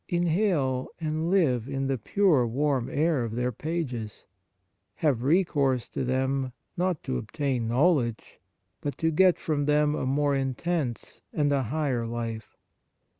Inhale 0.09 0.87
and 0.99 1.29
live 1.29 1.67
in 1.69 1.85
the 1.85 1.99
pure 1.99 2.47
warm 2.47 2.89
air 2.89 3.23
of 3.23 3.35
their 3.35 3.51
pages. 3.51 4.25
Have 4.95 5.21
recourse 5.21 5.87
to 5.89 6.03
them, 6.03 6.53
not 6.75 7.03
to 7.03 7.19
obtain 7.19 7.67
knowledge, 7.67 8.39
but 8.81 8.97
to 8.97 9.11
get 9.11 9.37
from 9.37 9.65
them 9.67 9.93
a 9.93 10.07
more 10.07 10.33
intense 10.35 11.21
and 11.31 11.51
a 11.51 11.61
higher 11.61 12.07
life. 12.07 12.57